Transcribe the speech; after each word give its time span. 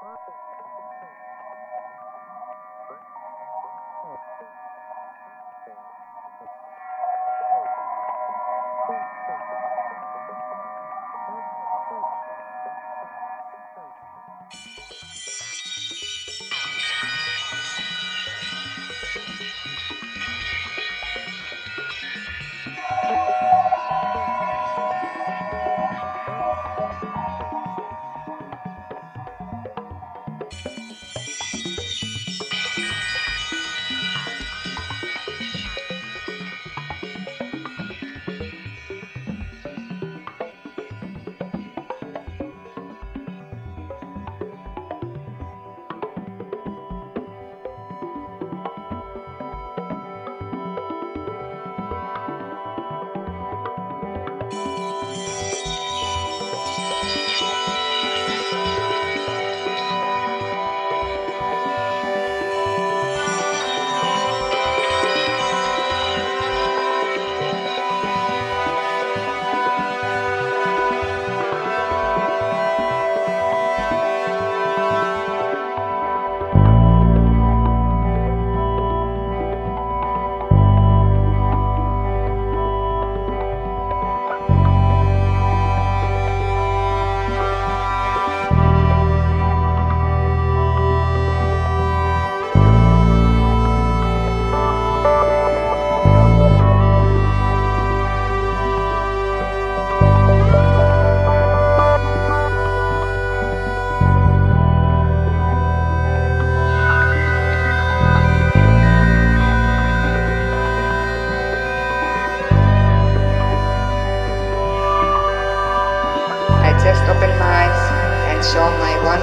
Bye. 0.00 0.49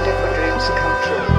Beautiful 0.04 0.32
dreams 0.34 0.68
come 0.68 0.94
there. 1.02 1.37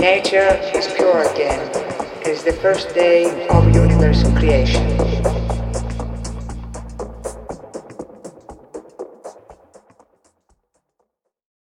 Nature 0.00 0.60
is 0.76 0.86
pure 0.94 1.28
again. 1.32 1.58
It 2.20 2.28
is 2.28 2.44
the 2.44 2.52
first 2.52 2.94
day 2.94 3.48
of 3.48 3.74
universal 3.74 4.30
creation. 4.36 4.86